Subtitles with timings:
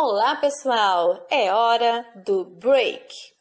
[0.00, 1.26] Olá, pessoal!
[1.28, 3.37] É hora do break.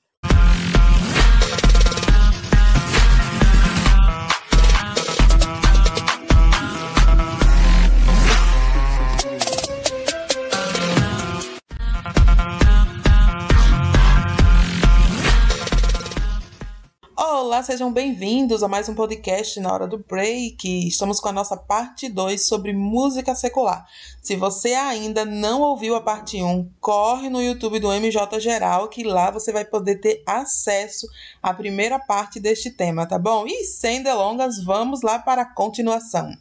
[17.40, 20.88] Olá, sejam bem-vindos a mais um podcast na hora do break.
[20.88, 23.88] Estamos com a nossa parte 2 sobre música secular.
[24.24, 29.04] Se você ainda não ouviu a parte 1, corre no YouTube do MJ Geral, que
[29.04, 31.08] lá você vai poder ter acesso
[31.40, 33.46] à primeira parte deste tema, tá bom?
[33.46, 36.32] E sem delongas, vamos lá para a continuação.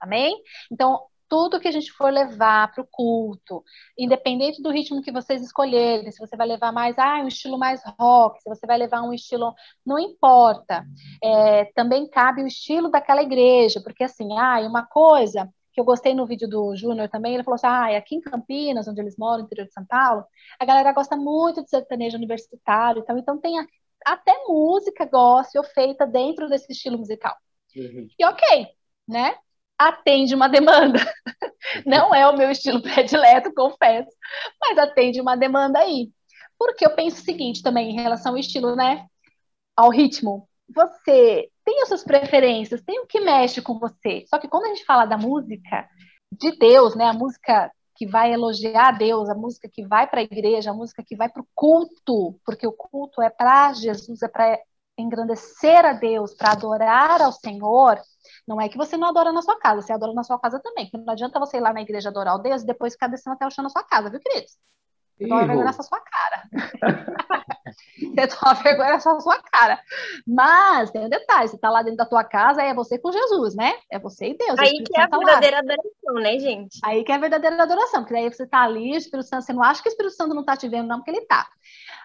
[0.00, 0.40] Amém?
[0.70, 3.62] Então, tudo que a gente for levar para o culto,
[3.96, 7.82] independente do ritmo que vocês escolherem, se você vai levar mais ah, um estilo mais
[7.98, 10.84] rock, se você vai levar um estilo, não importa.
[11.22, 16.14] É, também cabe o estilo daquela igreja, porque assim, ah, uma coisa que eu gostei
[16.14, 19.40] no vídeo do Júnior também, ele falou assim, ah, aqui em Campinas, onde eles moram,
[19.40, 20.24] no interior de São Paulo,
[20.58, 23.54] a galera gosta muito de sertanejo universitário, então, então tem
[24.04, 27.36] até música gospel feita dentro desse estilo musical.
[27.76, 28.08] Uhum.
[28.18, 28.68] E ok,
[29.06, 29.36] né?
[29.78, 30.98] Atende uma demanda.
[31.86, 34.10] Não é o meu estilo predileto, confesso,
[34.60, 36.10] mas atende uma demanda aí.
[36.58, 39.06] Porque eu penso o seguinte também em relação ao estilo, né?
[39.76, 40.48] Ao ritmo.
[40.74, 44.24] Você tem as suas preferências, tem o que mexe com você.
[44.28, 45.88] Só que quando a gente fala da música
[46.32, 47.04] de Deus, né?
[47.06, 50.74] A música que vai elogiar a Deus, a música que vai para a igreja, a
[50.74, 54.58] música que vai para o culto, porque o culto é para Jesus, é para
[54.96, 58.00] engrandecer a Deus, para adorar ao Senhor,
[58.48, 60.86] não é que você não adora na sua casa, você adora na sua casa também.
[60.86, 63.34] Porque não adianta você ir lá na igreja adorar o Deus e depois ficar descendo
[63.34, 64.56] até o chão na sua casa, viu, queridos?
[65.18, 66.48] Você toma vergonha nessa sua cara.
[68.00, 69.78] você toma vergonha nessa sua cara.
[70.26, 73.54] Mas tem um detalhe: você tá lá dentro da tua casa, é você com Jesus,
[73.54, 73.74] né?
[73.92, 74.58] É você e Deus.
[74.58, 75.62] Aí que é a verdadeira lá.
[75.62, 76.78] adoração, né, gente?
[76.82, 79.52] Aí que é a verdadeira adoração, porque daí você tá ali, o Espírito Santo, você
[79.52, 81.46] não acha que o Espírito Santo não tá te vendo, não, porque ele tá.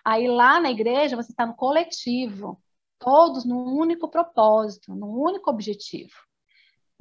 [0.04, 2.60] Aí lá na igreja você está no coletivo
[3.00, 6.14] todos num único propósito, num único objetivo.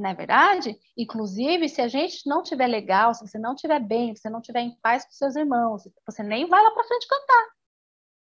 [0.02, 0.76] Não é verdade?
[0.98, 4.40] Inclusive, se a gente não tiver legal, se você não tiver bem, se você não
[4.40, 7.46] tiver em paz com seus irmãos, você nem vai lá para frente cantar.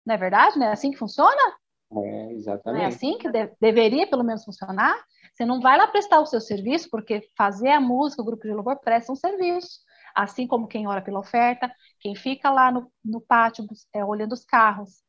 [0.05, 0.59] Não é verdade?
[0.59, 1.41] Não é assim que funciona?
[1.93, 2.79] É, exatamente.
[2.79, 4.93] Não é assim que de deveria, pelo menos, funcionar?
[5.33, 8.53] Você não vai lá prestar o seu serviço, porque fazer a música, o grupo de
[8.53, 9.79] louvor, presta um serviço.
[10.13, 14.43] Assim como quem ora pela oferta, quem fica lá no, no pátio é, olhando os
[14.43, 15.01] carros,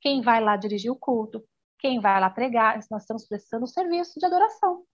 [0.00, 1.44] quem vai lá dirigir o culto,
[1.78, 4.84] quem vai lá pregar, nós estamos prestando serviço de adoração.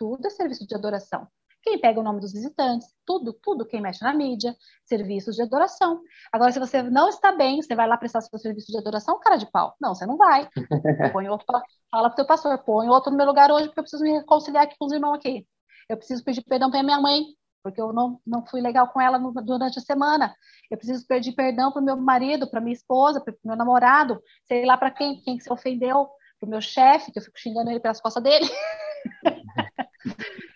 [0.00, 1.28] Tudo é serviço de adoração.
[1.62, 4.56] Quem pega o nome dos visitantes, tudo, tudo quem mexe na mídia,
[4.86, 6.00] serviços de adoração.
[6.32, 9.36] Agora, se você não está bem, você vai lá prestar seu serviço de adoração, cara
[9.36, 9.76] de pau.
[9.78, 10.48] Não, você não vai.
[11.12, 11.46] Põe outro,
[11.90, 14.64] fala pro teu pastor, põe outro no meu lugar hoje, porque eu preciso me reconciliar
[14.64, 15.46] aqui com os irmãos aqui.
[15.86, 17.24] Eu preciso pedir perdão para minha mãe,
[17.62, 20.34] porque eu não, não fui legal com ela no, durante a semana.
[20.70, 24.18] Eu preciso pedir perdão para o meu marido, para minha esposa, para o meu namorado,
[24.48, 26.08] sei lá para quem, quem se ofendeu
[26.38, 28.46] pro meu chefe, que eu fico xingando ele pelas costas dele.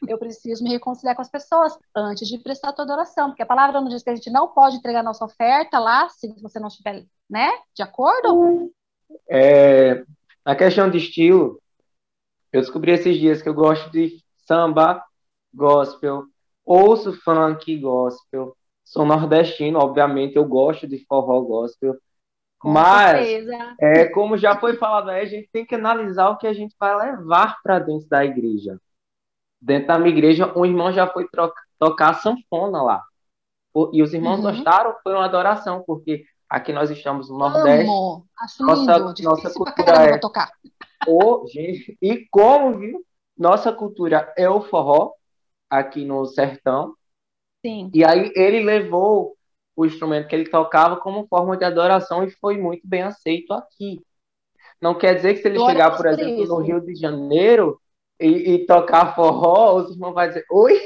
[0.08, 3.80] eu preciso me reconciliar com as pessoas antes de prestar toda oração, porque a palavra
[3.80, 7.04] não diz que a gente não pode entregar nossa oferta lá se você não estiver,
[7.28, 8.72] né, de acordo?
[9.28, 10.04] É,
[10.44, 11.60] a questão de estilo,
[12.52, 15.02] eu descobri esses dias que eu gosto de samba,
[15.52, 16.24] gospel,
[16.64, 21.96] ouço funk gospel, sou nordestino, obviamente eu gosto de forró gospel,
[22.58, 23.76] com Mas, certeza.
[23.78, 26.74] é, como já foi falado aí, a gente tem que analisar o que a gente
[26.80, 28.80] vai levar para dentro da igreja.
[29.64, 33.02] Dentro da minha igreja, um irmão já foi troca, tocar sanfona lá.
[33.94, 34.50] E os irmãos uhum.
[34.50, 37.90] gostaram, foi uma adoração, porque aqui nós estamos no Nordeste.
[37.90, 38.26] Amo.
[38.38, 39.22] Acho nossa, lindo.
[39.22, 40.52] nossa cultura é tocar.
[41.08, 43.02] O, gente, e como, viu?
[43.36, 45.12] Nossa cultura é o forró,
[45.70, 46.94] aqui no sertão.
[47.64, 47.90] Sim.
[47.94, 49.34] E aí ele levou
[49.74, 54.02] o instrumento que ele tocava como forma de adoração e foi muito bem aceito aqui.
[54.78, 57.80] Não quer dizer que se ele Glória chegar, por exemplo, no Rio de Janeiro
[58.20, 60.80] e, e, tocar forró, os irmãos vão dizer, oi,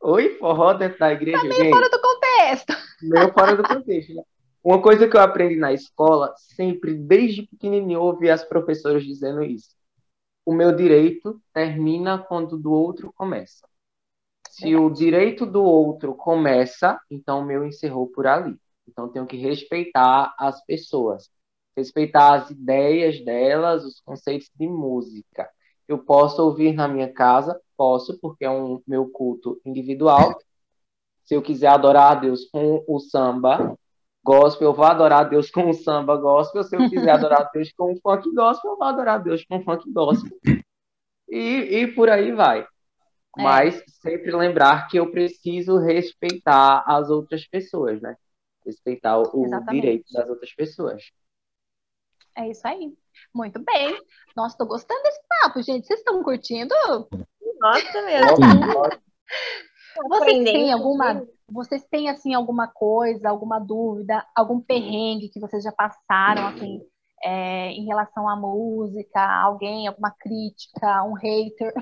[0.00, 1.38] oi, forró dentro da igreja.
[1.38, 2.76] Tá meio fora do contexto.
[3.02, 4.22] Meio fora do contexto, né?
[4.62, 9.74] Uma coisa que eu aprendi na escola, sempre, desde pequenininho, ouvi as professoras dizendo isso.
[10.44, 13.66] O meu direito termina quando o do outro começa.
[14.50, 18.58] Se o direito do outro começa, então o meu encerrou por ali.
[18.86, 21.30] Então tenho que respeitar as pessoas,
[21.74, 25.48] respeitar as ideias delas, os conceitos de música.
[25.90, 30.38] Eu posso ouvir na minha casa, posso, porque é um meu culto individual.
[31.24, 33.76] Se eu quiser adorar a Deus com o samba
[34.22, 36.62] gospel, eu vou adorar a Deus com o samba gospel.
[36.62, 39.44] Se eu quiser adorar a Deus com o funk gospel, eu vou adorar a Deus
[39.44, 40.38] com o funk gospel.
[41.28, 42.60] E, e por aí vai.
[42.60, 43.42] É.
[43.42, 48.16] Mas sempre lembrar que eu preciso respeitar as outras pessoas, né?
[48.64, 49.80] respeitar o Exatamente.
[49.80, 51.02] direito das outras pessoas.
[52.40, 52.94] É isso aí.
[53.34, 54.00] Muito bem.
[54.34, 55.86] Nossa, tô gostando desse papo, gente.
[55.86, 56.74] Vocês estão curtindo?
[57.60, 58.36] Nossa, mesmo.
[60.08, 65.70] Vocês têm alguma, vocês têm assim alguma coisa, alguma dúvida, algum perrengue que vocês já
[65.70, 66.80] passaram assim
[67.22, 71.74] é, em relação à música, alguém, alguma crítica, um hater?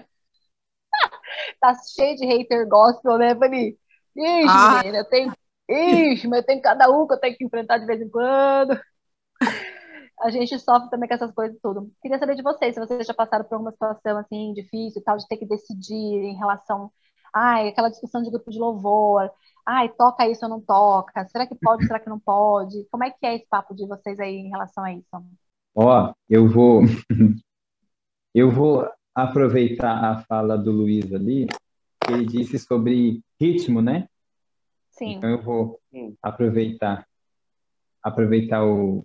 [1.60, 3.78] tá cheio de hater gospel, né, Vani?
[4.16, 4.78] Ixi, ah.
[4.78, 5.32] menina, eu tenho,
[5.68, 8.76] ixi, mas eu tenho cada um que eu tenho que enfrentar de vez em quando.
[10.22, 11.90] A gente sofre também com essas coisas tudo.
[12.02, 15.26] Queria saber de vocês, se vocês já passaram por alguma situação assim difícil, tal, de
[15.28, 16.90] ter que decidir em relação
[17.32, 19.30] ai, aquela discussão de grupo de louvor,
[19.64, 22.84] ai, toca isso ou não toca, será que pode, será que não pode?
[22.90, 25.08] Como é que é esse papo de vocês aí em relação a isso?
[25.74, 26.82] Ó, eu vou
[28.34, 31.46] eu vou aproveitar a fala do Luiz ali,
[32.04, 34.08] que ele disse sobre ritmo, né?
[34.90, 35.14] Sim.
[35.14, 35.80] Então eu vou
[36.22, 37.06] aproveitar
[38.02, 39.04] aproveitar o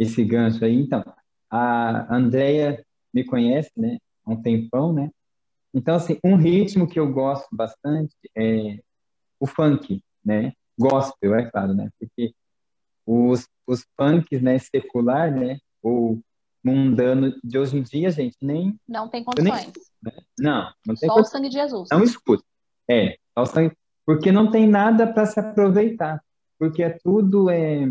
[0.00, 0.74] esse gancho aí.
[0.74, 1.04] Então,
[1.50, 2.82] a Andrea
[3.12, 3.98] me conhece, né?
[4.24, 5.10] Há um tempão, né?
[5.74, 8.78] Então, assim, um ritmo que eu gosto bastante é
[9.38, 10.54] o funk, né?
[10.78, 11.90] Gospel, é claro, né?
[11.98, 12.32] Porque
[13.06, 16.18] os, os punks, né, secular, né, ou
[16.64, 18.78] mundano de hoje em dia, gente, nem...
[18.88, 19.72] Não tem condições.
[20.02, 20.12] Né?
[20.38, 21.26] Não, não tem Só condições.
[21.26, 21.88] o sangue de Jesus.
[21.90, 22.44] Não escuta.
[22.88, 23.76] É, só o sangue...
[24.06, 26.22] Porque não tem nada para se aproveitar.
[26.58, 27.90] Porque é tudo é,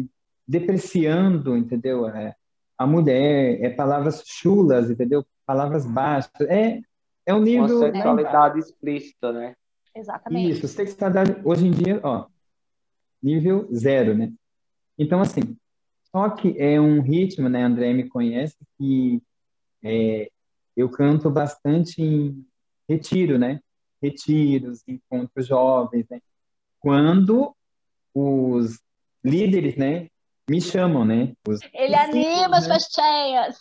[0.50, 2.10] depreciando, entendeu?
[2.10, 2.36] É,
[2.76, 5.24] a mulher, é palavras chulas, entendeu?
[5.46, 6.32] Palavras baixas.
[6.42, 6.82] É,
[7.24, 7.78] é um nível.
[7.78, 8.60] Uma sexualidade né?
[8.60, 9.56] explícita, né?
[9.96, 10.52] Exatamente.
[10.52, 12.26] Isso, sexualidade, hoje em dia, ó,
[13.22, 14.34] nível zero, né?
[14.98, 15.56] Então, assim,
[16.12, 17.64] só que é um ritmo, né?
[17.64, 19.22] André me conhece que
[19.84, 20.32] é,
[20.76, 22.44] eu canto bastante em
[22.90, 23.60] retiro, né?
[24.02, 26.20] Retiros, encontros jovens, né?
[26.80, 27.56] Quando
[28.16, 28.80] os
[29.24, 30.10] líderes, né?
[30.50, 31.34] Me chamam, né?
[31.48, 32.74] Os, Ele anima as né?
[32.74, 33.60] festinhas.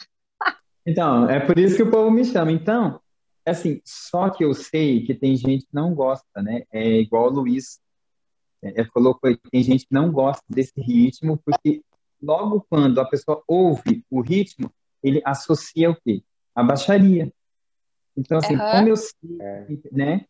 [0.87, 2.51] Então, é por isso que o povo me chama.
[2.51, 3.01] Então,
[3.45, 6.63] assim, só que eu sei que tem gente que não gosta, né?
[6.73, 7.81] É igual o Luiz
[8.63, 11.83] é, colocou tem gente que não gosta desse ritmo, porque
[12.21, 16.23] logo quando a pessoa ouve o ritmo, ele associa o quê?
[16.55, 17.33] A baixaria.
[18.17, 18.71] Então, assim, uhum.
[18.71, 20.25] como eu sei, né?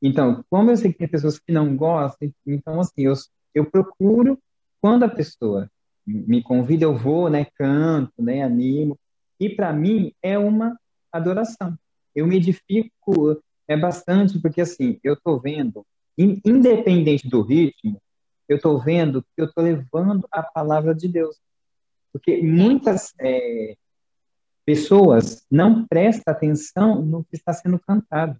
[0.00, 3.12] Então, como eu sei que tem pessoas que não gostam, então, assim, eu,
[3.54, 4.38] eu procuro,
[4.82, 5.70] quando a pessoa
[6.04, 8.98] me convida, eu vou, né, canto, né, animo,
[9.40, 10.76] e para mim é uma
[11.10, 11.78] adoração
[12.14, 15.86] eu me edifico é bastante, porque assim, eu estou vendo,
[16.18, 18.00] independente do ritmo,
[18.48, 21.36] eu estou vendo que eu estou levando a palavra de Deus.
[22.12, 23.74] Porque muitas é,
[24.66, 28.38] pessoas não prestam atenção no que está sendo cantado.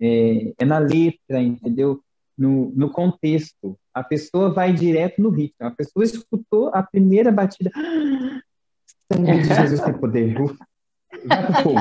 [0.00, 2.02] É, é na letra, entendeu?
[2.40, 3.78] No, no, contexto.
[3.92, 5.66] A pessoa vai direto no ritmo.
[5.66, 7.70] A pessoa escutou a primeira batida.
[7.74, 8.40] Ah,
[9.12, 10.34] sangue de Jesus tem poder.
[11.26, 11.80] Vai pro fogo.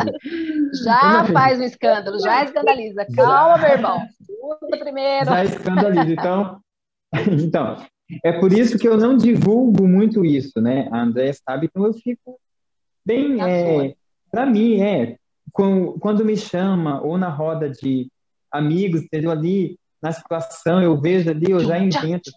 [0.83, 3.05] Já faz o escândalo, já escandaliza.
[3.15, 4.07] Calma, meu irmão.
[4.19, 5.25] Escuta primeiro.
[5.25, 6.11] Já escandaliza.
[6.11, 6.61] Então,
[7.31, 7.77] então,
[8.23, 10.89] é por isso que eu não divulgo muito isso, né?
[10.91, 12.39] A André sabe, então eu fico
[13.05, 13.41] bem.
[13.41, 13.95] É,
[14.31, 15.17] para mim, é.
[15.51, 18.11] Quando, quando me chama, ou na roda de
[18.51, 19.31] amigos, entendeu?
[19.31, 22.31] Ali, na situação, eu vejo ali, eu já invento,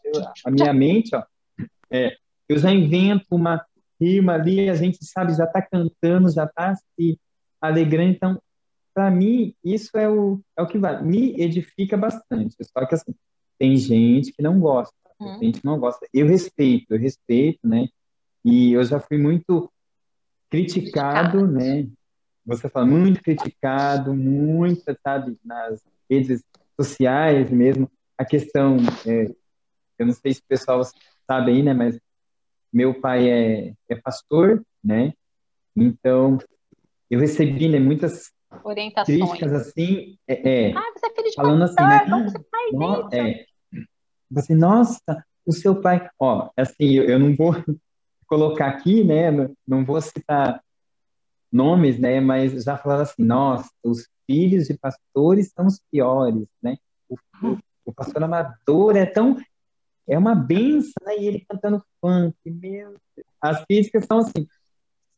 [0.44, 1.22] a minha mente, ó,
[1.90, 2.16] é,
[2.48, 3.64] eu já invento uma
[4.00, 7.18] rima ali, a gente sabe, já está cantando, já está se
[7.60, 8.10] alegrando.
[8.10, 8.42] Então,
[8.92, 11.02] para mim, isso é o, é o que vai.
[11.02, 12.56] Me edifica bastante.
[12.60, 13.14] Só que, assim,
[13.58, 14.94] tem gente que não gosta.
[15.20, 15.38] Hum.
[15.38, 16.06] Tem gente que não gosta.
[16.12, 17.88] Eu respeito, eu respeito, né?
[18.44, 19.72] E eu já fui muito
[20.50, 21.46] criticado, criticado.
[21.46, 21.88] né?
[22.44, 26.42] Você fala, muito criticado, muito, sabe, nas redes
[26.80, 27.90] sociais mesmo.
[28.16, 28.76] A questão,
[29.06, 29.26] é,
[29.98, 30.82] eu não sei se o pessoal
[31.26, 31.72] sabe aí, né?
[31.72, 31.98] Mas
[32.72, 35.12] meu pai é, é pastor, né?
[35.76, 36.38] Então,
[37.10, 38.30] eu recebi né, muitas
[38.64, 39.18] Orientações.
[39.18, 42.10] críticas assim, é, é, ah, você é filho de falando pastor, assim, né?
[42.10, 43.14] como você faz no, isso?
[43.14, 43.46] É,
[44.30, 47.52] você, nossa, o seu pai, ó, assim, eu, eu não vou
[48.26, 49.30] colocar aqui, né?
[49.66, 50.62] Não vou citar
[51.52, 52.20] nomes, né?
[52.20, 56.76] Mas já falaram assim, nossa, os filhos de pastores são os piores, né?
[57.08, 59.36] O, o, o pastor amador é tão
[60.08, 61.16] é uma benção, né?
[61.18, 62.96] E ele cantando funk, meu
[63.40, 64.46] As críticas são assim.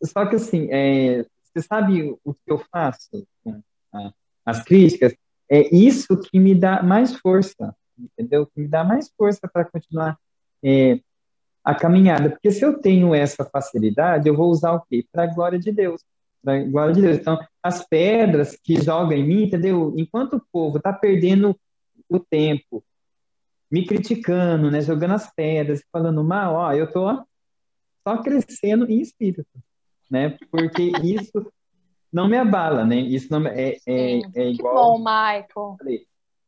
[0.02, 3.62] Só que assim, é, você sabe o que eu faço com
[3.92, 4.12] a,
[4.44, 5.14] as críticas?
[5.48, 8.46] É isso que me dá mais força, entendeu?
[8.46, 10.18] Que me dá mais força para continuar
[10.62, 11.00] é,
[11.62, 12.30] a caminhada.
[12.30, 15.06] Porque se eu tenho essa facilidade, eu vou usar o quê?
[15.10, 16.02] Para a glória de Deus.
[16.44, 17.16] Para a glória de Deus.
[17.16, 19.94] Então, as pedras que jogam em mim, entendeu?
[19.96, 21.58] Enquanto o povo está perdendo
[22.08, 22.84] o tempo,
[23.70, 24.82] me criticando, né?
[24.82, 27.06] Jogando as pedras, falando mal, ó, eu tô
[28.06, 29.48] só crescendo em espírito,
[30.10, 30.36] né?
[30.50, 31.50] Porque isso
[32.12, 32.96] não me abala, né?
[32.96, 34.54] Isso não é, é, é igual.
[34.54, 36.04] Que bom, Michael.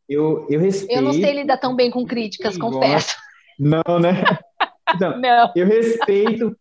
[0.08, 0.98] Eu, eu respeito.
[0.98, 3.16] Eu não sei lidar tão bem com críticas, confesso.
[3.58, 4.12] Não, né?
[4.94, 5.52] Então, não.
[5.56, 6.56] eu respeito,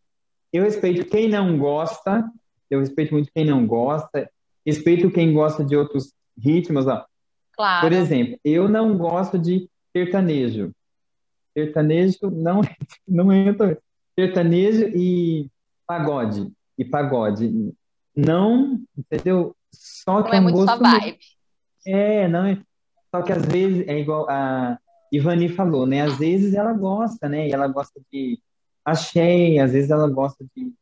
[0.51, 2.27] eu respeito quem não gosta,
[2.69, 4.29] eu respeito muito quem não gosta,
[4.65, 7.05] respeito quem gosta de outros ritmos, ó.
[7.53, 7.81] Claro.
[7.81, 10.71] Por exemplo, eu não gosto de sertanejo.
[11.57, 12.61] Sertanejo não,
[13.07, 13.77] não entra.
[14.17, 15.49] Sertanejo e
[15.87, 16.51] pagode.
[16.77, 17.73] E pagode.
[18.15, 19.55] Não, entendeu?
[19.71, 21.19] Só que não é, é muito gosto vibe.
[21.85, 22.61] É, não é.
[23.13, 24.77] Só que às vezes é igual a
[25.11, 26.01] Ivani falou, né?
[26.01, 27.47] Às vezes ela gosta, né?
[27.47, 28.39] E ela gosta de
[28.83, 30.73] axé, às vezes ela gosta de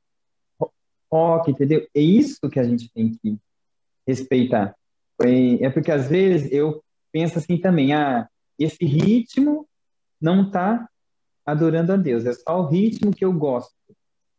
[1.14, 1.88] rock, entendeu?
[1.94, 3.38] É isso que a gente tem que
[4.08, 4.76] respeitar.
[5.62, 8.28] É porque às vezes eu penso assim também, ah,
[8.58, 9.68] esse ritmo
[10.20, 10.90] não está
[11.46, 13.74] adorando a Deus, é só o ritmo que eu gosto.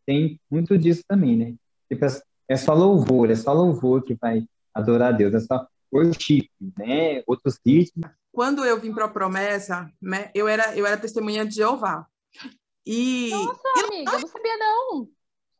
[0.05, 1.55] Tem muito disso também, né?
[1.89, 2.05] Tipo,
[2.47, 7.23] é só louvor, é só louvor que vai adorar a Deus, é só worship, né?
[7.25, 8.09] Outros ritmos.
[8.31, 12.05] Quando eu vim para a promessa, né, eu era eu era testemunha de Jeová.
[12.85, 15.14] E Nossa, amiga, eu não sabia não.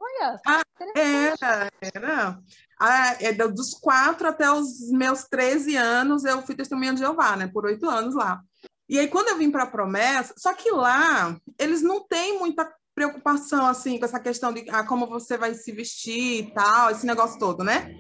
[0.06, 0.62] Olha, ah,
[0.96, 2.40] era, era.
[2.80, 7.48] Ah, é, dos quatro até os meus 13 anos, eu fui testemunha de Jeová, né?
[7.48, 8.42] Por oito anos lá.
[8.88, 12.72] E aí, quando eu vim para a promessa, só que lá, eles não têm muita
[12.94, 17.06] preocupação, assim, com essa questão de ah, como você vai se vestir e tal, esse
[17.06, 17.92] negócio todo, né?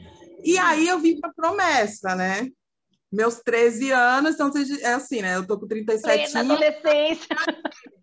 [0.43, 2.49] E aí, eu vim para a promessa, né?
[3.11, 5.37] Meus 13 anos, então, é assim, né?
[5.37, 7.35] Eu tô com 37 Plena adolescência.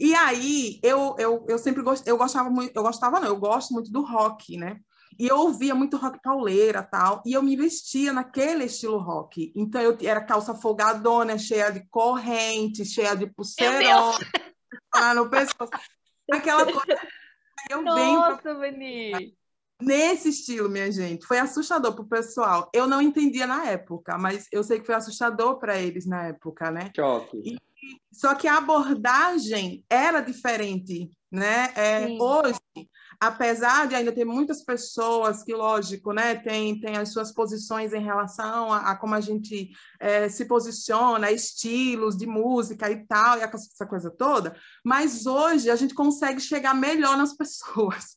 [0.00, 3.74] E aí, eu, eu, eu sempre gost, eu gostava muito, eu gostava não, eu gosto
[3.74, 4.80] muito do rock, né?
[5.18, 9.52] E eu ouvia muito rock pauleira tal, e eu me vestia naquele estilo rock.
[9.54, 14.12] Então eu era calça folgadona, cheia de corrente, cheia de pulseirão
[14.94, 15.70] lá no pescoço.
[16.32, 16.98] Aquela coisa.
[17.68, 19.36] Eu Nossa, venho Vani!
[19.80, 21.26] Nesse estilo, minha gente.
[21.26, 22.70] Foi assustador pro pessoal.
[22.72, 26.70] Eu não entendia na época, mas eu sei que foi assustador para eles na época,
[26.70, 26.90] né?
[26.96, 27.38] Choque.
[27.44, 27.58] E,
[28.12, 31.72] só que a abordagem era diferente, né?
[31.76, 32.58] É, hoje,
[33.20, 38.02] apesar de ainda ter muitas pessoas que, lógico, né, tem, tem as suas posições em
[38.02, 39.70] relação a, a como a gente
[40.00, 45.76] é, se posiciona, estilos de música e tal, e essa coisa toda, mas hoje a
[45.76, 48.16] gente consegue chegar melhor nas pessoas.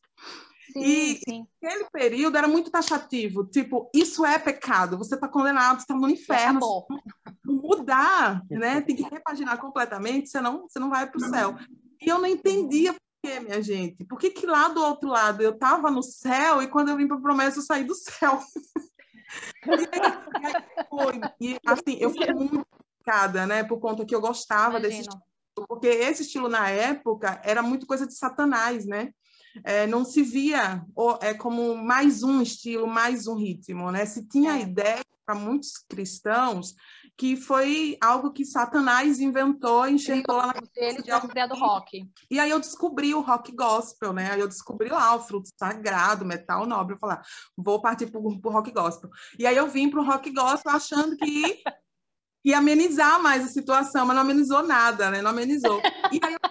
[0.71, 1.47] Sim, e sim.
[1.61, 6.09] aquele período era muito taxativo, tipo, isso é pecado, você está condenado, você está no
[6.09, 6.57] inferno.
[6.57, 6.87] Acabou.
[7.45, 8.81] Mudar, né?
[8.81, 11.55] Tem que repaginar completamente, senão você não vai para o céu.
[12.01, 14.05] E eu não entendia por quê, minha gente.
[14.05, 17.07] Por que, que lá do outro lado eu estava no céu e quando eu vim
[17.07, 18.39] para a promessa eu saí do céu?
[19.67, 21.21] e, aí, foi.
[21.39, 23.63] e assim, eu fui muito complicada, né?
[23.63, 24.89] Por conta que eu gostava Imagino.
[24.89, 25.23] desse estilo.
[25.67, 29.13] Porque esse estilo na época era muito coisa de Satanás, né?
[29.63, 30.85] É, não se via
[31.21, 34.05] é, como mais um estilo, mais um ritmo, né?
[34.05, 36.75] Se tinha a ideia para muitos cristãos
[37.15, 42.09] que foi algo que Satanás inventou, enxergou lá na ele tinha criado rock.
[42.29, 44.31] E aí eu descobri o rock gospel, né?
[44.31, 47.23] Aí eu descobri lá o fruto sagrado, metal nobre, eu falei, ah,
[47.55, 49.09] vou partir para o rock gospel.
[49.37, 51.61] E aí eu vim para o rock gospel achando que
[52.43, 55.21] ia amenizar mais a situação, mas não amenizou nada, né?
[55.21, 55.79] Não amenizou.
[56.11, 56.49] E aí eu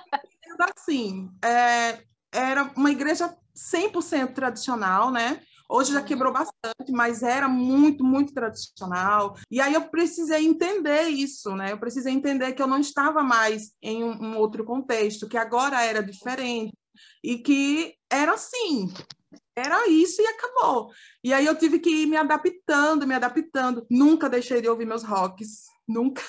[0.76, 5.40] assim, é, era uma igreja 100% tradicional, né?
[5.68, 9.36] Hoje já quebrou bastante, mas era muito, muito tradicional.
[9.50, 11.72] E aí eu precisei entender isso, né?
[11.72, 15.82] Eu precisei entender que eu não estava mais em um, um outro contexto, que agora
[15.82, 16.74] era diferente
[17.24, 18.92] e que era assim,
[19.56, 20.90] era isso e acabou.
[21.24, 23.86] E aí eu tive que ir me adaptando, me adaptando.
[23.90, 26.22] Nunca deixei de ouvir meus rocks, nunca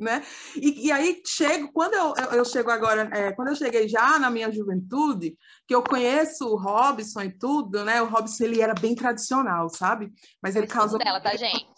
[0.00, 0.24] né?
[0.56, 4.18] E, e, aí chego, quando eu, eu, eu chego agora, é, quando eu cheguei já
[4.18, 5.36] na minha juventude,
[5.68, 8.00] que eu conheço o Robson e tudo, né?
[8.00, 10.10] O Robson ele era bem tradicional, sabe?
[10.42, 11.70] Mas ele causou dela, tá, gente?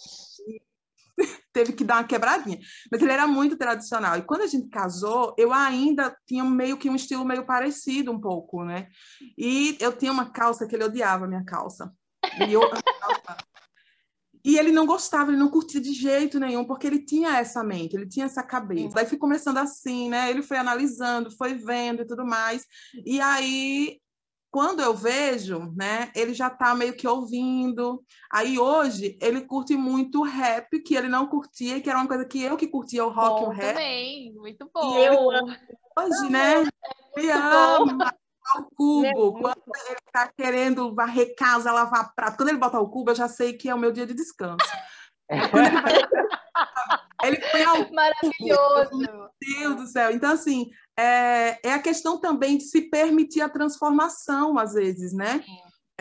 [1.53, 2.59] Teve que dar uma quebradinha.
[2.91, 4.17] Mas ele era muito tradicional.
[4.17, 8.21] E quando a gente casou, eu ainda tinha meio que um estilo meio parecido um
[8.21, 8.89] pouco, né?
[9.37, 11.93] E eu tinha uma calça que ele odiava minha calça.
[12.47, 12.63] E eu
[14.45, 17.95] e ele não gostava, ele não curtia de jeito nenhum, porque ele tinha essa mente,
[17.95, 18.95] ele tinha essa cabeça.
[18.95, 20.31] Daí fui começando assim, né?
[20.31, 22.67] Ele foi analisando, foi vendo e tudo mais.
[23.05, 24.01] E aí,
[24.51, 28.05] quando eu vejo, né, ele já tá meio que ouvindo.
[28.31, 32.43] Aí hoje ele curte muito rap, que ele não curtia, que era uma coisa que
[32.43, 33.75] eu que curtia o rock bom, o rap.
[33.75, 34.99] Também, muito bom.
[34.99, 35.29] E eu
[35.97, 36.65] hoje, né?
[37.17, 38.13] Ele ama
[38.59, 43.11] o cubo, quando ele está querendo varrer casa, lavar prato, quando ele botar o cubo,
[43.11, 44.67] eu já sei que é o meu dia de descanso.
[45.29, 45.39] É.
[45.63, 45.95] Ele vai
[47.25, 48.99] Ele foi ao Maravilhoso.
[48.99, 50.11] Meu Deus do céu.
[50.11, 55.43] Então, assim, é, é a questão também de se permitir a transformação, às vezes, né?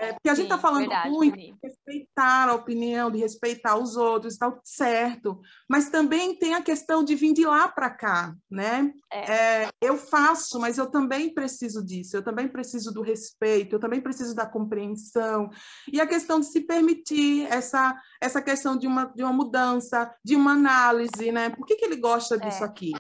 [0.02, 3.96] É, porque a gente está falando verdade, muito de respeitar a opinião, de respeitar os
[3.96, 5.40] outros, está certo.
[5.70, 8.92] Mas também tem a questão de vir de lá para cá, né?
[9.12, 9.20] É.
[9.32, 12.18] É, eu faço, mas eu também preciso disso.
[12.18, 13.76] Eu também preciso do respeito.
[13.76, 15.52] Eu também preciso da compreensão.
[15.94, 20.36] E a questão de se permitir essa essa questão de uma de uma mudança, de
[20.36, 21.52] uma análise, né?
[21.52, 22.66] Por que, que ele gosta disso É.
[22.66, 22.92] aqui?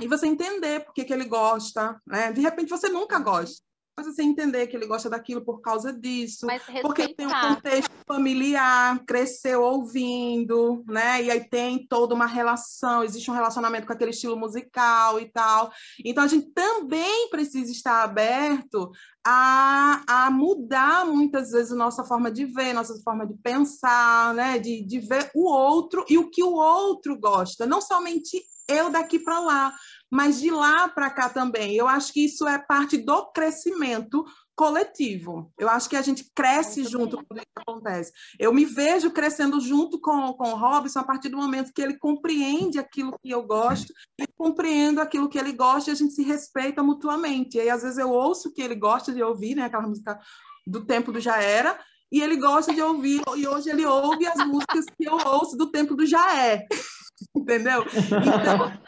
[0.00, 2.30] E você entender por que, que ele gosta, né?
[2.32, 3.71] De repente você nunca gosta.
[3.94, 6.46] Mas você entender que ele gosta daquilo por causa disso,
[6.80, 11.22] porque tem um contexto familiar, cresceu ouvindo, né?
[11.22, 15.70] E aí tem toda uma relação, existe um relacionamento com aquele estilo musical e tal.
[16.02, 18.90] Então a gente também precisa estar aberto
[19.26, 24.58] a, a mudar muitas vezes a nossa forma de ver, nossa forma de pensar, né?
[24.58, 29.18] De, de ver o outro e o que o outro gosta, não somente eu daqui
[29.18, 29.74] para lá,
[30.12, 31.74] mas de lá para cá também.
[31.74, 34.22] Eu acho que isso é parte do crescimento
[34.54, 35.50] coletivo.
[35.58, 37.26] Eu acho que a gente cresce Muito junto bem.
[37.26, 38.12] quando isso acontece.
[38.38, 41.96] Eu me vejo crescendo junto com, com o Robson a partir do momento que ele
[41.96, 43.90] compreende aquilo que eu gosto
[44.20, 47.56] e compreendo aquilo que ele gosta e a gente se respeita mutuamente.
[47.56, 49.64] E aí, às vezes, eu ouço o que ele gosta de ouvir, né?
[49.64, 50.20] Aquela música
[50.66, 51.80] do tempo do já era,
[52.12, 55.70] e ele gosta de ouvir, e hoje ele ouve as músicas que eu ouço do
[55.70, 56.66] tempo do já é.
[57.34, 57.84] Entendeu?
[57.86, 58.78] Então,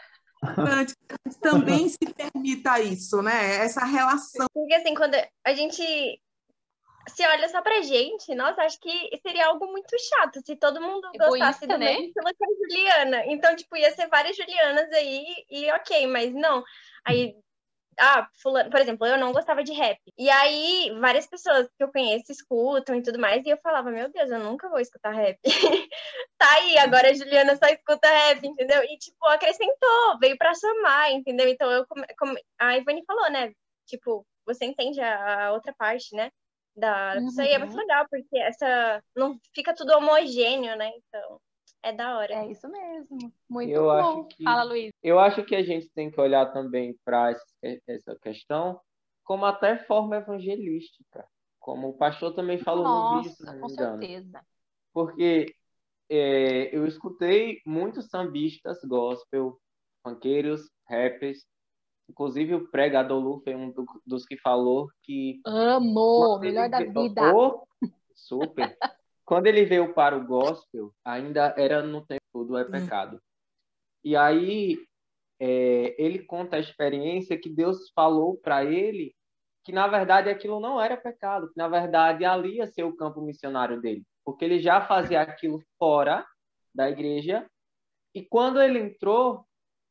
[0.51, 3.57] importante que a gente também se permita isso, né?
[3.57, 4.47] Essa relação.
[4.53, 6.21] Porque assim, quando a gente
[7.07, 11.07] se olha só pra gente, nossa, acho que seria algo muito chato se todo mundo
[11.17, 11.99] gostasse Egoísta, do né?
[11.99, 13.23] mesmo que a Juliana.
[13.27, 16.63] Então, tipo, ia ser várias Julianas aí e ok, mas não.
[17.05, 17.35] Aí,
[17.99, 19.99] ah, fulano, por exemplo, eu não gostava de rap.
[20.17, 24.11] E aí, várias pessoas que eu conheço escutam e tudo mais, e eu falava, meu
[24.11, 25.39] Deus, eu nunca vou escutar rap.
[26.37, 28.83] tá aí, agora a Juliana só escuta rap, entendeu?
[28.83, 31.47] E, tipo, acrescentou, veio pra somar, entendeu?
[31.49, 33.53] Então, eu, come- come- a Ivani falou, né?
[33.87, 36.31] Tipo, você entende a, outra parte, né?
[36.75, 37.81] Da, Isso aí é muito Uhum.
[37.81, 40.91] legal, porque essa não fica tudo homogêneo, né?
[40.97, 41.41] Então,
[41.85, 42.33] é da hora.
[42.33, 43.31] É isso mesmo.
[43.49, 43.91] Muito Eu bom.
[43.91, 44.91] acho que- Fala, Luiz.
[45.03, 47.35] Eu acho que a gente tem que olhar também para
[47.87, 48.79] essa questão
[49.23, 51.27] como até forma evangelística,
[51.59, 54.41] como o pastor também falou no vídeo, Nossa, com certeza.
[54.93, 55.53] Porque
[56.09, 59.59] é, eu escutei muitos sambistas gospel,
[60.03, 61.43] funkeiros, rappers,
[62.07, 66.79] inclusive o pregador Lu foi um do- dos que falou que Amo, quando melhor da
[66.83, 67.33] vida.
[67.35, 67.65] Oh,
[68.13, 68.77] super.
[69.25, 73.19] Quando ele veio para o gospel, ainda era no tempo do é pecado.
[74.03, 74.77] E aí
[75.39, 79.15] é, ele conta a experiência que Deus falou para ele
[79.65, 83.19] que na verdade aquilo não era pecado, que na verdade ali ia ser o campo
[83.19, 86.23] missionário dele, porque ele já fazia aquilo fora
[86.73, 87.49] da igreja.
[88.13, 89.43] E quando ele entrou,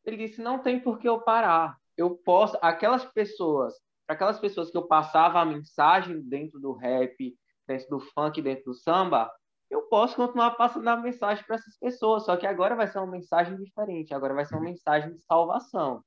[0.04, 1.76] ele disse: não tem por que eu parar.
[1.96, 3.74] Eu posso, aquelas pessoas,
[4.06, 8.64] para aquelas pessoas que eu passava a mensagem dentro do rap, dentro do funk, dentro
[8.64, 9.30] do samba,
[9.70, 13.06] eu posso continuar passando a mensagem para essas pessoas, só que agora vai ser uma
[13.06, 16.02] mensagem diferente, agora vai ser uma mensagem de salvação,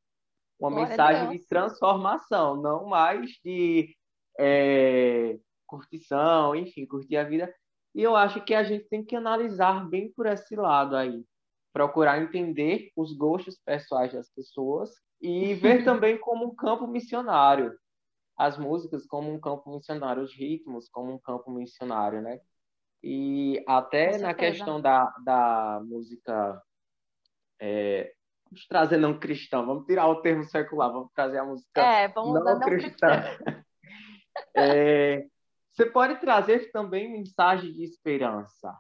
[0.60, 3.96] uma Glória a mensagem de transformação, não mais de
[4.40, 7.54] é, curtição, enfim, curtir a vida.
[7.94, 11.24] E eu acho que a gente tem que analisar bem por esse lado aí,
[11.74, 14.92] procurar entender os gostos pessoais das pessoas
[15.22, 17.78] e ver também como um campo missionário
[18.38, 22.40] as músicas como um campo missionário, os ritmos como um campo missionário, né?
[23.04, 26.62] E até na questão da, da música,
[27.60, 28.14] é,
[28.46, 32.34] vamos trazer não cristã, vamos tirar o termo secular, vamos trazer a música É, não,
[32.34, 33.08] não cristã.
[33.08, 33.64] cristã.
[34.56, 35.26] É,
[35.72, 38.72] você pode trazer também mensagem de esperança,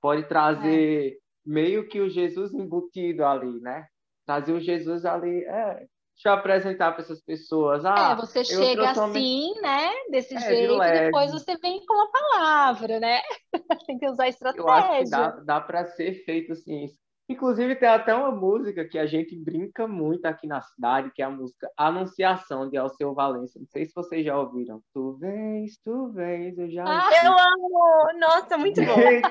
[0.00, 1.16] pode trazer É.
[1.44, 3.88] meio que o Jesus embutido ali, né?
[4.24, 5.86] Trazer o Jesus ali, é,
[6.18, 7.84] deixa eu apresentar para essas pessoas.
[7.84, 9.90] Ah, É, você chega trouxe uma assim, né?
[10.10, 11.04] Desse É, de jeito, e leve.
[11.06, 13.20] depois você vem com a palavra, né?
[13.86, 15.44] Tem que usar Eu acho que dá, estratégia.
[15.44, 16.84] dá para ser feito assim.
[16.84, 16.98] isso.
[17.30, 21.26] Inclusive, tem até uma música que a gente brinca muito aqui na cidade, que é
[21.26, 23.58] a música Anunciação, de Alceu Valença.
[23.58, 24.80] Não sei se vocês já ouviram.
[24.94, 27.10] Tu vens, tu vens, eu já Ah.
[27.22, 28.18] Eu amo!
[28.18, 28.94] Nossa, muito bom.
[28.94, 29.28] Gente,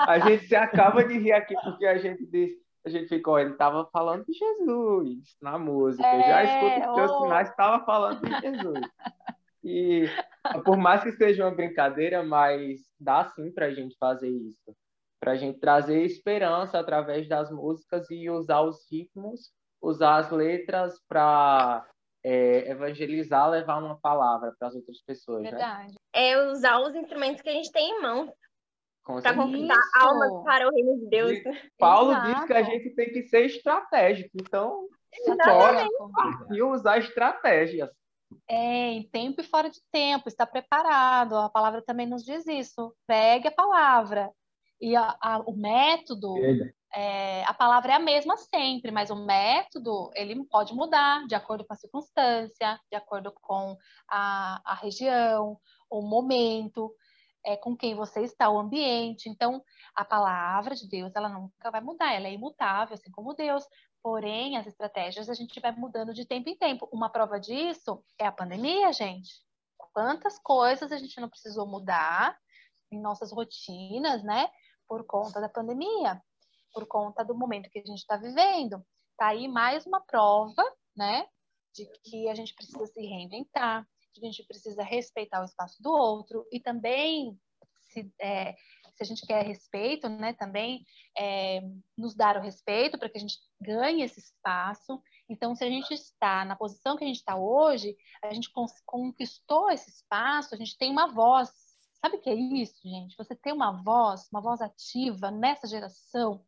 [0.00, 2.50] a gente se acaba de rir aqui porque a gente diz,
[2.86, 6.06] a gente ficou, ele estava falando de Jesus na música.
[6.06, 7.22] Eu já É, escuto os teus oh.
[7.22, 8.80] sinais, estava falando de Jesus.
[9.64, 10.06] E
[10.64, 14.76] por mais que seja uma brincadeira, mas dá sim para a gente fazer isso.
[15.18, 19.50] Para a gente trazer esperança através das músicas e usar os ritmos,
[19.82, 21.84] usar as letras para
[22.22, 25.50] evangelizar, levar uma palavra para as outras pessoas, né?
[25.50, 25.94] Verdade.
[26.12, 28.00] É usar os instrumentos que a gente tem em
[29.12, 29.22] mãos.
[29.22, 31.38] para conquistar almas para o reino de Deus.
[31.78, 32.34] Paulo Exato.
[32.34, 34.88] diz que a gente tem que ser estratégico, então
[35.44, 35.86] bora
[36.52, 37.90] e usar estratégias.
[38.48, 41.36] É, em tempo e fora de tempo, está preparado.
[41.36, 42.94] A palavra também nos diz isso.
[43.06, 44.30] Pegue a palavra.
[44.80, 46.34] E a, a, o método,
[46.92, 51.64] é, a palavra é a mesma sempre, mas o método ele pode mudar de acordo
[51.64, 53.76] com a circunstância, de acordo com
[54.08, 55.58] a, a região,
[55.90, 56.92] o momento
[57.46, 59.28] é, com quem você está, o ambiente.
[59.28, 59.62] Então,
[59.94, 63.64] a palavra de Deus, ela nunca vai mudar, ela é imutável, assim como Deus.
[64.02, 66.88] Porém, as estratégias a gente vai mudando de tempo em tempo.
[66.92, 69.30] Uma prova disso é a pandemia, gente.
[69.92, 72.36] Quantas coisas a gente não precisou mudar
[72.90, 74.48] em nossas rotinas, né?
[74.88, 76.20] Por conta da pandemia,
[76.72, 78.84] por conta do momento que a gente está vivendo.
[79.16, 80.62] Tá aí mais uma prova,
[80.96, 81.26] né?
[81.74, 83.86] De que a gente precisa se reinventar,
[84.20, 87.38] a gente precisa respeitar o espaço do outro e também
[87.88, 88.54] se, é,
[88.94, 90.84] se a gente quer respeito, né, também
[91.16, 91.60] é,
[91.96, 95.00] nos dar o respeito para que a gente ganhe esse espaço.
[95.28, 98.50] Então, se a gente está na posição que a gente está hoje, a gente
[98.84, 101.50] conquistou esse espaço, a gente tem uma voz.
[102.00, 103.16] Sabe o que é isso, gente?
[103.16, 106.44] Você tem uma voz, uma voz ativa nessa geração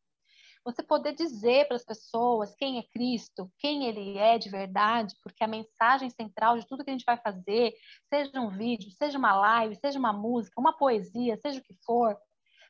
[0.64, 5.42] você poder dizer para as pessoas quem é Cristo, quem ele é de verdade, porque
[5.42, 7.72] a mensagem central de tudo que a gente vai fazer,
[8.12, 12.16] seja um vídeo, seja uma live, seja uma música, uma poesia, seja o que for,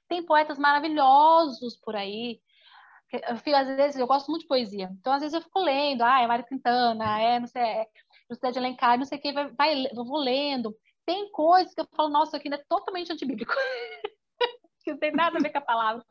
[0.09, 2.41] tem poetas maravilhosos por aí.
[3.13, 6.03] Eu fico, às vezes, eu gosto muito de poesia, então às vezes eu fico lendo,
[6.03, 7.87] ah, é Mário Quintana, é, não sei, é
[8.31, 10.77] José de Alencar, não sei o que, vai, vai, eu vou lendo.
[11.07, 13.53] Tem coisas que eu falo, nossa, aqui é totalmente antibíblico.
[14.89, 16.05] que não tem nada a ver com a palavra.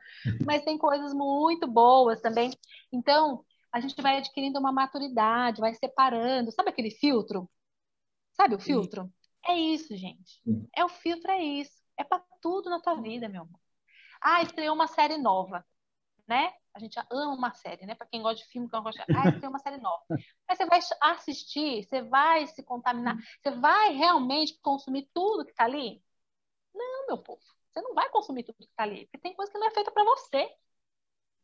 [0.46, 2.52] Mas tem coisas muito boas também.
[2.92, 6.52] Então, a gente vai adquirindo uma maturidade, vai separando.
[6.52, 7.50] Sabe aquele filtro?
[8.34, 9.04] Sabe o filtro?
[9.04, 9.12] Sim.
[9.48, 10.42] É isso, gente.
[10.44, 10.68] Sim.
[10.76, 11.82] É o filtro, é isso.
[11.98, 13.60] É para tudo na tua vida, meu amor.
[14.22, 15.66] Ah, estreou uma série nova,
[16.28, 16.52] né?
[16.74, 17.96] A gente ama uma série, né?
[17.96, 19.18] Para quem gosta de filme, quem gosta de...
[19.18, 20.04] Ah, estreou uma série nova.
[20.48, 25.64] Aí você vai assistir, você vai se contaminar, você vai realmente consumir tudo que tá
[25.64, 26.04] ali?
[26.74, 27.57] Não, meu povo.
[27.78, 29.92] Você não vai consumir tudo que está ali, porque tem coisa que não é feita
[29.92, 30.50] para você.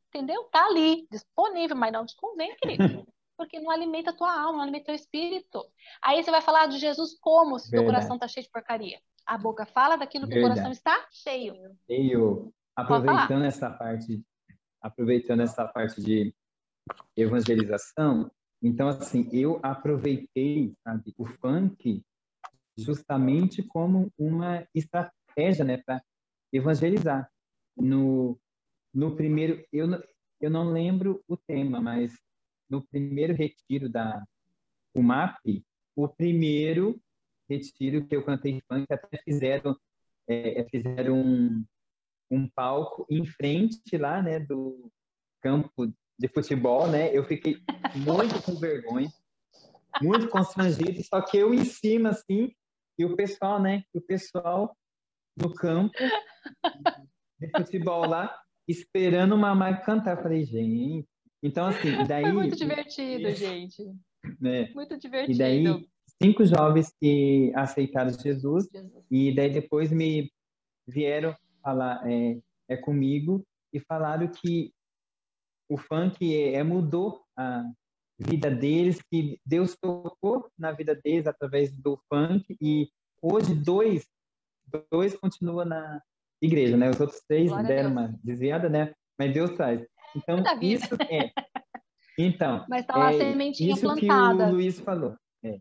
[0.10, 0.43] Entendeu?
[0.46, 3.06] Tá ali, disponível, mas não te convém, querido.
[3.36, 5.65] Porque não alimenta a tua alma, não alimenta o teu espírito.
[6.04, 9.00] Aí você vai falar de Jesus como se o teu coração está cheio de porcaria.
[9.26, 10.52] A boca fala daquilo que Verdade.
[10.52, 11.56] o coração está cheio.
[11.88, 12.54] Cheio.
[12.76, 14.24] Aproveitando essa parte,
[14.80, 16.34] aproveitando essa parte de
[17.17, 22.04] evangelização, então assim, eu aproveitei sabe, o funk
[22.78, 26.04] justamente como uma estratégia, né, para
[26.54, 27.30] evangelizar.
[27.76, 28.39] No,
[28.94, 29.88] no primeiro, eu,
[30.39, 32.13] eu não lembro o tema, mas
[32.70, 34.24] no primeiro retiro da
[34.96, 37.02] UMAP, o primeiro
[37.50, 39.76] retiro que eu cantei funk, até fizeram,
[40.28, 41.66] é, é, fizeram um,
[42.30, 44.92] um palco em frente lá, né, do
[45.42, 47.16] campo de futebol, né?
[47.16, 47.58] Eu fiquei
[47.96, 49.10] muito com vergonha,
[50.02, 52.54] muito constrangido, só que eu em cima, assim,
[52.98, 53.84] e o pessoal, né?
[53.94, 54.76] O pessoal
[55.38, 55.93] no campo
[57.39, 58.36] de futebol lá,
[58.67, 60.17] esperando o Mamãe cantar.
[60.17, 61.08] Eu falei, gente.
[61.41, 62.24] Então, assim, daí.
[62.24, 63.84] Foi muito divertido, gente.
[64.39, 64.72] Né?
[64.74, 65.34] Muito divertido.
[65.34, 65.88] E daí,
[66.22, 69.06] cinco jovens que aceitaram Jesus, Jesus.
[69.12, 70.32] e daí depois me
[70.88, 74.74] vieram falar é, é comigo e falaram que
[75.69, 77.63] o funk é, é, mudou a
[78.19, 82.89] vida deles, que Deus tocou na vida deles através do funk e
[83.22, 84.06] hoje dois
[84.91, 86.01] dois continuam na
[86.41, 86.89] igreja, né?
[86.89, 88.93] Os outros três Glória deram uma desviada, né?
[89.17, 89.86] Mas Deus traz.
[90.15, 91.31] Então, isso é.
[92.17, 94.45] Então, Mas tá lá é, sementinha isso plantada.
[94.45, 95.15] que o Luiz falou.
[95.43, 95.57] É,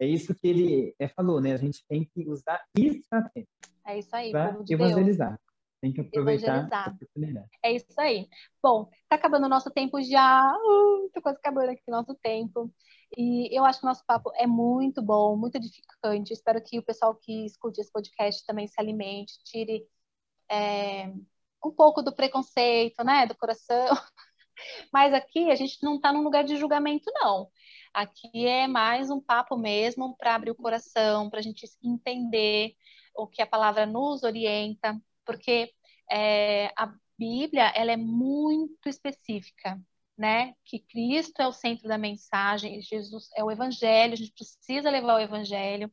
[0.00, 1.52] é isso que ele é, falou, né?
[1.52, 3.48] A gente tem que usar estratégia.
[3.86, 5.30] É isso aí, para evangelizar.
[5.30, 5.40] Deus.
[5.80, 7.48] Tem que aproveitar a oportunidade.
[7.62, 8.26] É isso aí.
[8.62, 10.52] Bom, tá acabando o nosso tempo já.
[10.56, 12.72] Uh, tô quase acabando aqui o nosso tempo.
[13.16, 16.32] E eu acho que o nosso papo é muito bom, muito edificante.
[16.32, 19.86] Espero que o pessoal que escute esse podcast também se alimente, tire
[20.50, 21.08] é,
[21.64, 23.88] um pouco do preconceito, né, do coração.
[24.92, 27.50] Mas aqui a gente não está num lugar de julgamento, não.
[27.94, 32.74] Aqui é mais um papo mesmo para abrir o coração, para a gente entender
[33.14, 35.72] o que a palavra nos orienta, porque
[36.10, 39.80] é, a Bíblia ela é muito específica
[40.16, 40.54] né?
[40.64, 45.16] Que Cristo é o centro da mensagem, Jesus é o evangelho, a gente precisa levar
[45.16, 45.92] o evangelho.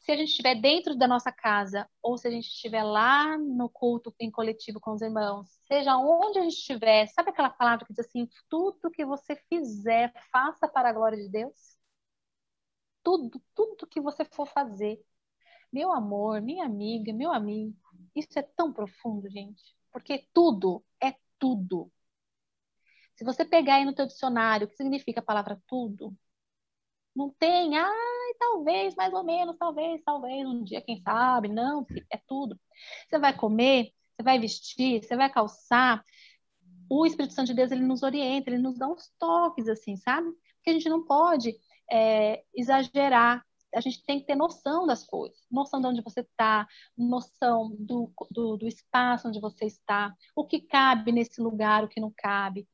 [0.00, 3.68] Se a gente estiver dentro da nossa casa ou se a gente estiver lá no
[3.68, 7.92] culto em coletivo com os irmãos, seja onde a gente estiver, sabe aquela palavra que
[7.92, 11.76] diz assim: tudo que você fizer, faça para a glória de Deus?
[13.02, 15.02] Tudo, tudo que você for fazer.
[15.72, 17.76] Meu amor, minha amiga, meu amigo,
[18.14, 21.92] Isso é tão profundo, gente, porque tudo é tudo.
[23.18, 26.16] Se você pegar aí no teu dicionário o que significa a palavra tudo,
[27.16, 32.16] não tem, ai, talvez, mais ou menos, talvez, talvez, um dia, quem sabe, não, é
[32.28, 32.56] tudo.
[33.10, 36.04] Você vai comer, você vai vestir, você vai calçar,
[36.88, 40.30] o Espírito Santo de Deus, ele nos orienta, ele nos dá uns toques, assim, sabe?
[40.54, 41.56] Porque a gente não pode
[41.90, 46.68] é, exagerar, a gente tem que ter noção das coisas, noção de onde você está,
[46.96, 52.00] noção do, do, do espaço onde você está, o que cabe nesse lugar, o que
[52.00, 52.68] não cabe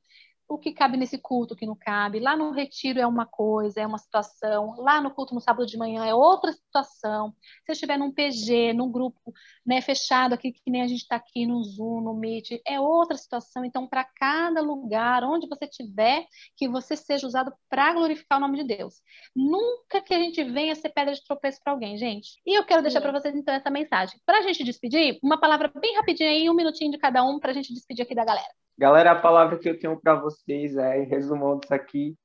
[0.49, 2.21] o que cabe nesse culto, o que não cabe.
[2.21, 4.75] Lá no retiro é uma coisa, é uma situação.
[4.79, 7.35] Lá no culto no sábado de manhã é outra situação.
[7.65, 9.33] Se eu estiver num PG, num grupo
[9.65, 13.17] né, fechado aqui, que nem a gente está aqui no Zoom, no Meet, é outra
[13.17, 13.65] situação.
[13.65, 16.27] Então, para cada lugar, onde você estiver,
[16.57, 18.97] que você seja usado para glorificar o nome de Deus.
[19.35, 22.41] Nunca que a gente venha ser pedra de tropeço para alguém, gente.
[22.47, 24.21] E eu quero deixar para vocês, então, essa mensagem.
[24.27, 27.51] Para a gente despedir, uma palavra bem rapidinha aí, um minutinho de cada um, para
[27.51, 28.63] a gente despedir aqui da galera.
[28.77, 32.17] Galera, a palavra que eu tenho para vocês é, resumando isso aqui,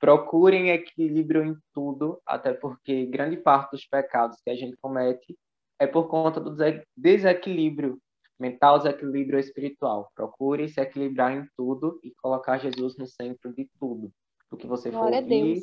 [0.00, 5.38] procurem equilíbrio em tudo, até porque grande parte dos pecados que a gente comete
[5.78, 6.56] é por conta do
[6.96, 7.98] desequilíbrio
[8.38, 10.10] mental, desequilíbrio espiritual.
[10.14, 14.12] Procure se equilibrar em tudo e colocar Jesus no centro de tudo.
[14.50, 15.62] O que você Glória for ouvir,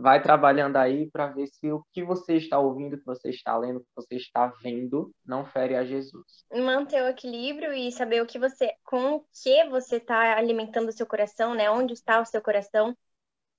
[0.00, 3.56] vai trabalhando aí para ver se o que você está ouvindo, o que você está
[3.56, 6.44] lendo, o que você está vendo, não fere a Jesus.
[6.52, 10.92] Manter o equilíbrio e saber o que você, com o que você está alimentando o
[10.92, 11.70] seu coração, né?
[11.70, 12.96] Onde está o seu coração?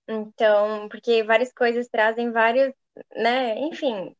[0.07, 2.73] Então, porque várias coisas trazem vários,
[3.15, 3.57] né?
[3.59, 4.15] Enfim,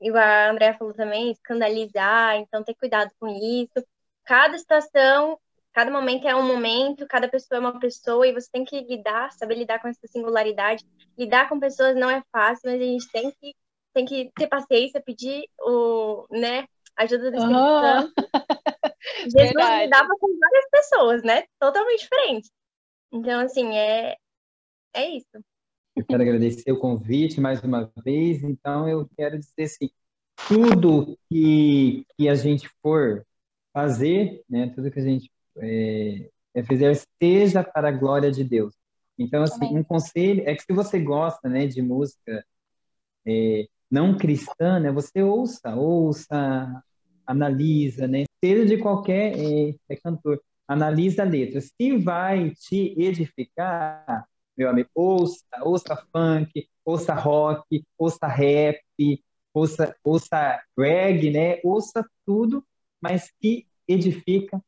[0.00, 3.84] igual a Andrea falou também, escandalizar, então ter cuidado com isso.
[4.24, 5.38] Cada situação
[5.74, 9.32] cada momento é um momento, cada pessoa é uma pessoa, e você tem que lidar,
[9.32, 10.84] saber lidar com essa singularidade.
[11.18, 13.54] Lidar com pessoas não é fácil, mas a gente tem que,
[13.92, 17.80] tem que ter paciência, pedir o, né, ajuda do Espírito uhum.
[17.82, 18.12] Santo.
[19.24, 19.84] Jesus Verdade.
[19.84, 21.42] lidava com várias pessoas, né?
[21.58, 22.50] Totalmente diferentes.
[23.12, 24.16] Então, assim, é,
[24.94, 25.44] é isso.
[25.96, 28.42] Eu quero agradecer o convite mais uma vez.
[28.44, 29.90] Então, eu quero dizer assim,
[30.48, 33.26] tudo que, que a gente for
[33.72, 38.74] fazer, né, tudo que a gente é, é fizer seja para a glória de Deus.
[39.18, 39.78] Então, assim, Amém.
[39.78, 42.44] um conselho é que se você gosta, né, de música
[43.26, 46.82] é, não cristã, né, você ouça, ouça,
[47.26, 51.60] analisa, né, seja de qualquer é, é cantor, analisa a letra.
[51.60, 58.80] Se vai te edificar, meu amigo, ouça, ouça funk, ouça rock, ouça rap,
[59.52, 62.64] ouça, ouça reggae, né, ouça tudo,
[63.00, 64.60] mas que edifica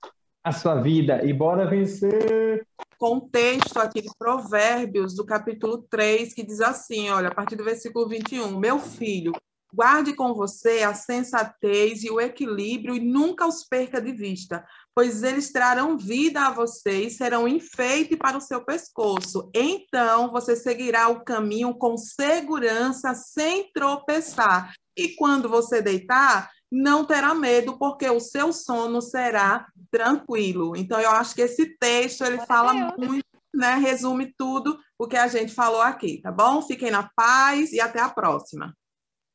[0.47, 2.65] a sua vida e bora vencer.
[2.97, 8.09] Contexto aqui de Provérbios, do capítulo 3, que diz assim: olha, a partir do versículo
[8.09, 9.33] 21, meu filho,
[9.75, 15.25] guarde com você a sensatez e o equilíbrio e nunca os perca de vista, pois
[15.25, 19.51] eles trarão vida a você e serão enfeite para o seu pescoço.
[19.53, 24.73] Então você seguirá o caminho com segurança, sem tropeçar.
[24.97, 30.77] E quando você deitar, não terá medo, porque o seu sono será tranquilo.
[30.77, 33.25] Então, eu acho que esse texto ele fala muito,
[33.55, 33.75] né?
[33.77, 36.63] Resume tudo o que a gente falou aqui, tá bom?
[36.63, 38.75] Fiquem na paz e até a próxima.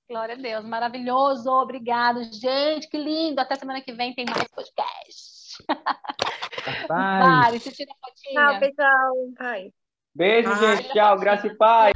[0.10, 3.40] Glória a Deus, maravilhoso, obrigado, gente, que lindo.
[3.40, 5.64] Até semana que vem tem mais podcast.
[6.88, 8.34] Pare, se tira a fotinha.
[8.34, 9.72] Tchau, pessoal.
[10.14, 10.90] Beijo, gente.
[10.90, 11.94] Tchau, graça e paz.